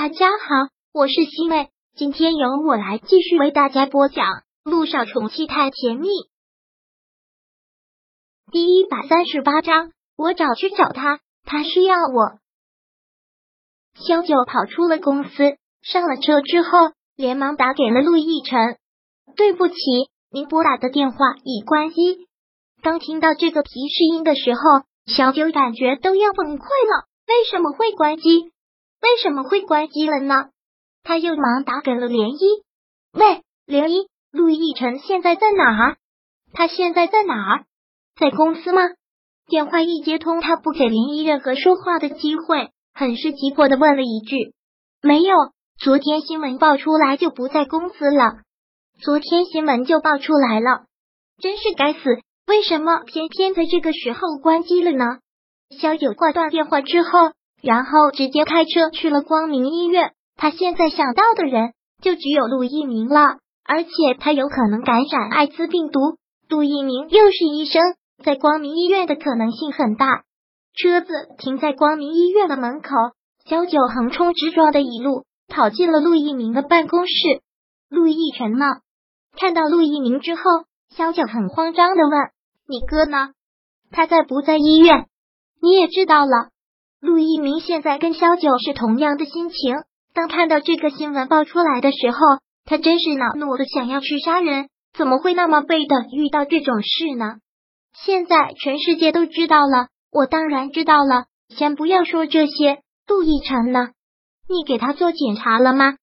[0.00, 4.26] 大家好，我是西妹，今天由我来继续为大家播讲
[4.62, 6.06] 《路上宠妻太甜蜜》
[8.52, 9.90] 第一百三十八章。
[10.16, 12.38] 我找去找他，他需要我。
[13.96, 16.70] 萧九跑出了公司，上了车之后，
[17.16, 18.78] 连忙打给了陆亦辰。
[19.34, 19.74] 对不起，
[20.30, 22.28] 您拨打的电话已关机。
[22.82, 24.60] 当听到这个提示音的时候，
[25.12, 27.08] 小九感觉都要崩溃了。
[27.26, 28.52] 为什么会关机？
[29.08, 30.50] 为什么会关机了呢？
[31.02, 32.62] 他又忙打给了涟漪。
[33.14, 35.96] 喂，涟漪，陆亦辰现在在哪儿？
[36.52, 37.64] 他现在在哪儿？
[38.20, 38.82] 在公司吗？
[39.46, 44.52] 电话一接通，他不给林一任何说话的机会，很是急迫的问了一句
[45.00, 45.34] ：“没有，
[45.78, 48.42] 昨天新闻爆出来就不在公司了。
[49.00, 50.84] 昨天新闻就爆出来了，
[51.40, 52.00] 真是该死！
[52.46, 55.04] 为什么偏偏在这个时候关机了呢？”
[55.80, 57.32] 小九挂断电话之后。
[57.60, 60.12] 然后直接开车去了光明医院。
[60.36, 63.90] 他现在想到的人就只有陆一鸣了，而且
[64.20, 66.18] 他有可能感染艾滋病毒。
[66.48, 67.82] 陆一鸣又是医生，
[68.24, 70.22] 在光明医院的可能性很大。
[70.74, 72.88] 车子停在光明医院的门口，
[73.44, 77.12] 小九横冲直撞的一路跑进了陆一鸣的办公室。
[77.90, 78.64] 陆亦辰呢？
[79.36, 80.42] 看到陆一鸣之后，
[80.94, 82.12] 小九很慌张的问
[82.68, 83.30] ：“你哥呢？
[83.90, 85.06] 他在不在医院？
[85.60, 86.50] 你也知道了。”
[87.00, 89.74] 陆一鸣现在跟萧九是同样的心情。
[90.14, 92.18] 当看到这个新闻爆出来的时候，
[92.64, 94.68] 他真是恼怒的想要去杀人。
[94.96, 97.36] 怎么会那么背的遇到这种事呢？
[97.94, 101.26] 现在全世界都知道了，我当然知道了。
[101.48, 103.90] 先不要说这些，陆亦辰呢？
[104.48, 105.94] 你给他做检查了吗？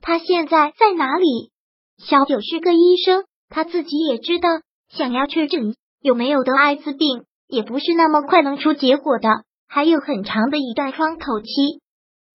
[0.00, 1.50] 他现在在哪里？
[1.98, 4.48] 小九是个医生，他自己也知道，
[4.90, 9.28] 想要确诊有没有得艾滋病，也不是那么快能出结果的。
[9.68, 11.80] 还有很长的一段窗口期，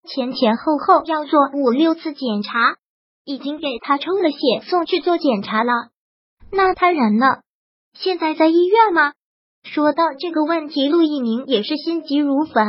[0.07, 2.75] 前前后后要做五六次检查，
[3.23, 5.73] 已经给他抽了血送去做检查了。
[6.51, 7.37] 那他人呢？
[7.93, 9.13] 现在在医院吗？
[9.63, 12.65] 说到这个问题，陆一鸣也是心急如焚。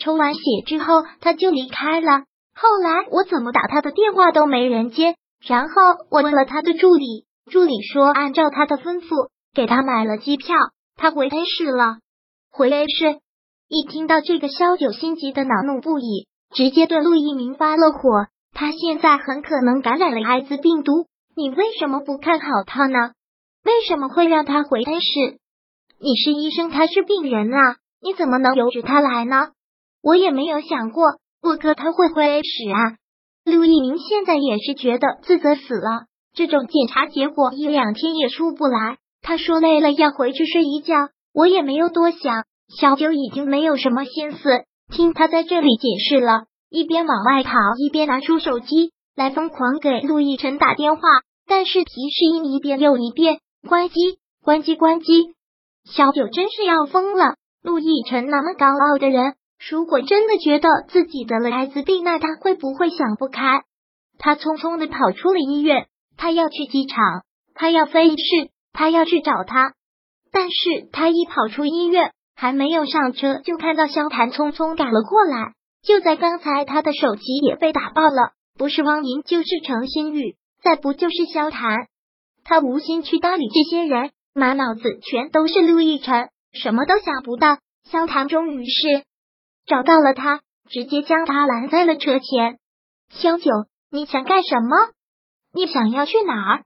[0.00, 2.24] 抽完血之后，他就离开了。
[2.54, 5.72] 后来我怎么打他的电话都没人接，然后
[6.10, 10.56] 我问了他的助理，助理说按照他的吩咐给他买了机票，
[10.96, 11.98] 他回 A 市了。
[12.50, 13.20] 回 A 市。
[13.68, 18.28] 一听到这个，萧九心急的恼怒不已，直接对陆一鸣发了火。
[18.52, 23.10] 他现在很可能感染了艾滋病毒，你为什么不看好他呢？
[23.64, 25.38] 为什么会让他回 A 市？
[25.98, 29.48] 你是医生，他是病人啊，你怎么能由着他来呢？
[30.00, 32.94] 我也没有想过，我哥他会回 A 市啊。
[33.44, 38.98] 陆一鸣现在也是觉得自责死了，这种检查结果一两天也出不来。
[39.22, 40.94] 他说累了要回去睡一觉，
[41.34, 42.44] 我也没有多想。
[42.68, 51.02] 小九已经没有什么心思听他在这里解释了，一边往外跑，一边拿出手机来疯狂给陆亦辰打电话，
[51.46, 53.38] 但是提示音一遍又一遍，
[53.68, 53.94] 关机，
[54.42, 55.34] 关机，关机。
[55.84, 57.36] 小九真是要疯了！
[57.62, 59.34] 陆亦辰那么高傲的人，
[59.70, 63.62] 如果真的觉得自己得了艾滋病，那他会不会想不开？
[64.18, 67.22] 他匆匆的跑出了医院，他要去机场，
[67.54, 69.74] 他要飞市，他要去找他，
[70.32, 72.12] 但是他一跑出医院。
[72.36, 75.54] 还没有上车，就看到萧谭匆匆赶了过来。
[75.82, 81.86] 就在刚才，他的手机也被打爆了，不是汪莹就是程新宇，再不就是萧谭。
[82.44, 87.58] 他无心去搭理这些人，满脑子全都是陆亦辰，什么都想不到。
[87.90, 89.04] 萧谭终于是
[89.64, 92.58] 找到了他，直接将他拦在了车前。
[93.08, 93.50] 萧九，
[93.90, 94.76] 你想干什么？
[95.54, 96.64] 你想要去哪儿？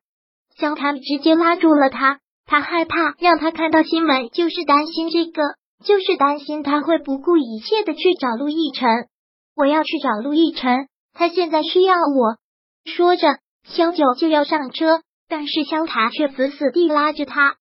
[0.56, 5.59] 萧谭直接拉住了他，他害怕让他看到新闻，就是担心这个。
[5.84, 9.08] 就是担心他会不顾一切的去找陆亦辰，
[9.56, 12.36] 我要去找陆亦辰，他现在需要我。
[12.84, 17.56] 说着，萧九就要上车，但是萧塔却死死地拉着他。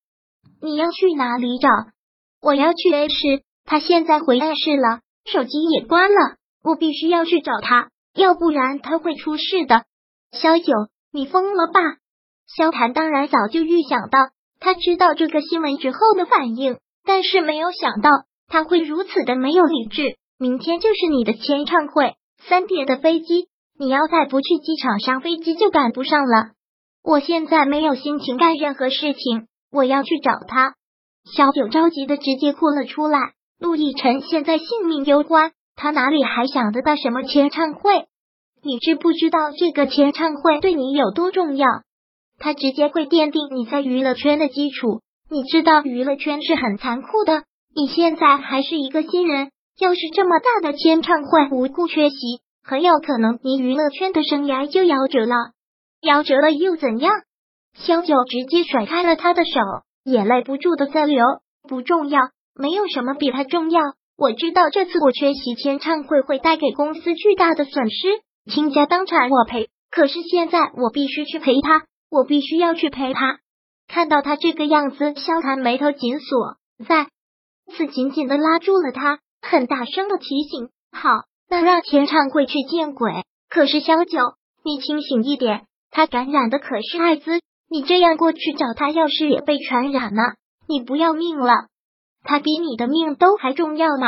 [0.62, 1.70] 你要去哪里找？
[2.42, 9.86] 我要去 A 市，他现在回 A 市了，手机也关了，我必须要去找他，要不然他会出事的。
[10.32, 10.74] 萧九，
[11.12, 11.80] 你疯了吧？
[12.48, 14.20] 萧谭当然早就预想到，
[14.60, 16.78] 他知道这个新闻之后的反应。
[17.10, 18.12] 但是没有想到
[18.48, 20.18] 他会如此的没有理智。
[20.38, 22.14] 明天就是你的签唱会，
[22.48, 23.48] 三点的飞机，
[23.80, 26.52] 你要再不去机场上飞机就赶不上了。
[27.04, 30.76] 我现在没有心情干任何事情，我要去找他。
[31.36, 33.18] 小九着急的直接哭了出来。
[33.60, 38.06] 陆亦辰现在性命攸关，他哪里还想得到什么签唱会？
[38.62, 41.66] 你知不知道这个签唱会对你有多重要？
[42.38, 45.02] 他直接会奠定你在娱乐圈的基础。
[45.32, 47.44] 你知道娱乐圈是很残酷的，
[47.76, 52.16] 你现在还是一个新人，要是这么大的签唱会无故缺席，
[52.64, 55.36] 很有可能你娱乐圈的生涯就夭折了。
[56.02, 57.14] 夭折了又怎样？
[57.76, 59.52] 萧九直接甩开了他的手，
[60.04, 61.24] 眼泪不住的在流。
[61.68, 62.22] 不重要，
[62.56, 63.82] 没有什么比他重要。
[64.18, 68.08] 我知道这次我缺席签唱会会带给公司巨大的损失，
[68.52, 69.70] 倾家荡产我赔。
[69.92, 73.38] 可是现在我必须去陪他，我必须要去陪他。
[73.90, 76.58] 看到他这个样子，萧谈眉头紧锁，
[76.88, 77.08] 再
[77.76, 81.10] 次紧紧的拉住了他，很大声的提醒：“好，
[81.50, 83.12] 那让签唱会去见鬼。”
[83.50, 84.20] 可是萧九，
[84.64, 90.36] 你清醒一点，他感染的可是艾滋，你这样过去找他，要是也被传染了，
[90.68, 91.54] 你不要命了。
[92.24, 94.06] 他比你的命都还重要呢。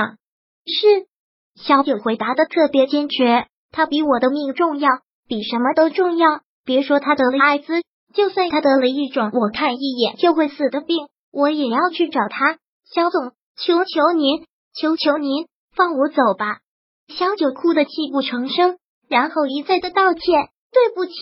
[0.68, 1.08] 是，
[1.56, 3.48] 萧九回答的特别坚决。
[3.72, 4.90] 他比我的命重要，
[5.28, 6.42] 比什么都重要。
[6.66, 7.82] 别说他得了艾滋，
[8.14, 12.58] 就算他得了一种我看一眼就会死的病，我也要去找他。
[12.94, 16.60] 肖总，求求您，求求您放我走吧！
[17.08, 18.78] 小九哭得泣不成声，
[19.08, 21.14] 然后一再的道歉：“对不起，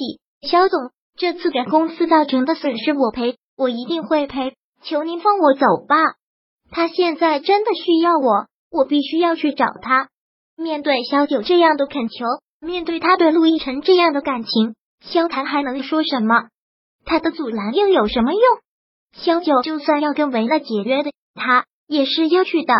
[0.41, 4.53] 肖总，这次给公司造成的损失我赔，我一定会赔。
[4.83, 5.95] 求您放我走吧。”
[6.71, 10.09] 他现在真的需要我，我必须要去找他。
[10.55, 12.25] 面对肖九这样的恳求，
[12.61, 16.49] 面对他对陆亦辰这样的感情，萧谈还能说什么？
[17.09, 18.41] 他的阻拦又有什么用？
[19.13, 22.71] 萧九就算要跟维乐解约的，他也是要去的。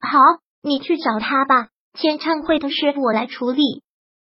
[0.00, 0.18] 好，
[0.62, 1.68] 你去找他吧。
[1.92, 3.82] 签唱会的事我来处理。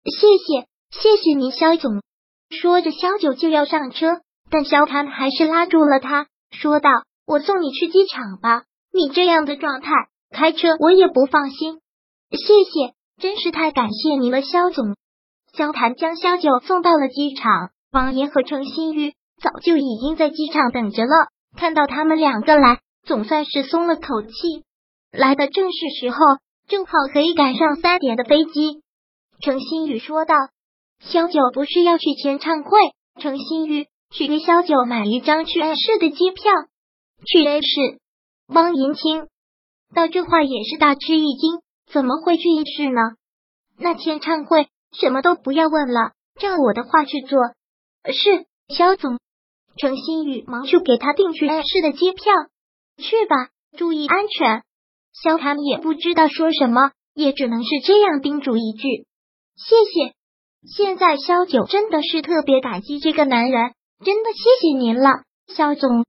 [0.06, 2.04] 谢谢，谢谢您，萧总。
[2.52, 4.22] 说着，萧九就要上车，
[4.52, 6.92] 但萧谈还是拉住了他，说道
[7.26, 9.90] ：“我送你去机场吧。”你这样的状态，
[10.30, 11.82] 开车我也不放心。
[12.30, 14.96] 谢谢，真是太感谢您了，肖总。
[15.52, 21.12] 萧谭将萧九送到了机场，王岩和程新玉早就已经在机场等着了。
[21.58, 24.32] 看到他们两个来，总算是松了口气。
[25.12, 26.18] 来的正是时候，
[26.68, 28.82] 正好可以赶上三点的飞机。
[29.42, 30.36] 程新宇说道
[31.04, 32.80] ：“萧九不是要去签唱会，
[33.20, 36.52] 程新宇去给萧九买一张去 A 市的机票，
[37.26, 38.00] 去 A 市。”
[38.54, 39.28] 汪银清
[39.94, 41.62] 到这话也是大吃一惊，
[41.92, 43.02] 怎么会去 A 市呢？
[43.78, 47.40] 那签唱会什么都不要问了，照我的话去做。
[48.14, 49.20] 是，肖总。
[49.78, 52.34] 程新宇忙去给他订去 A 市的机票，
[52.98, 54.64] 去吧，注意安全。
[55.14, 59.06] 肖谭也不知道说什么，也只能是这样叮嘱一句：
[59.56, 60.16] 谢谢。
[60.68, 63.74] 现在肖九真的是特别感激这个男人，
[64.06, 65.10] 真的谢谢您了，
[65.48, 66.06] 肖总。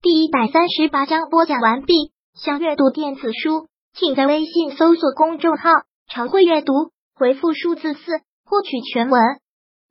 [0.00, 2.12] 第一百三十八章播讲完毕。
[2.34, 5.70] 想阅读电子书，请在微信搜索公众号
[6.08, 6.72] “常会阅读”，
[7.16, 8.00] 回复数字四
[8.44, 9.20] 获取全文。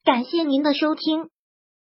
[0.07, 1.27] 感谢您的收听。